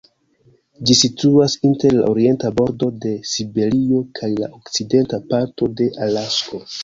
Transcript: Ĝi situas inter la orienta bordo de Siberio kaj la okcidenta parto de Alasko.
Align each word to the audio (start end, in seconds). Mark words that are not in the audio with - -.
Ĝi 0.89 0.93
situas 0.99 1.55
inter 1.69 1.93
la 1.97 2.07
orienta 2.13 2.51
bordo 2.61 2.89
de 3.05 3.11
Siberio 3.33 4.01
kaj 4.21 4.31
la 4.41 4.49
okcidenta 4.61 5.23
parto 5.35 5.69
de 5.83 5.91
Alasko. 6.07 6.65